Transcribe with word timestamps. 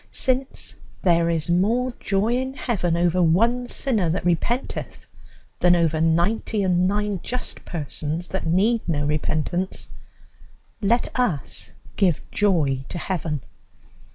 Since 0.09 0.75
"there 1.03 1.29
is 1.29 1.51
more 1.51 1.93
joy 1.99 2.29
in 2.29 2.55
heaven 2.55 2.97
over 2.97 3.21
one 3.21 3.67
sinner 3.67 4.09
that 4.09 4.25
repenteth 4.25 5.05
than 5.59 5.75
over 5.75 6.01
ninety 6.01 6.63
and 6.63 6.87
nine 6.87 7.19
just 7.21 7.63
persons 7.65 8.27
that 8.29 8.47
need 8.47 8.81
no 8.89 9.05
repentance," 9.05 9.89
let 10.81 11.15
us 11.19 11.71
give 11.97 12.19
joy 12.31 12.83
to 12.89 12.97
heaven. 12.97 13.43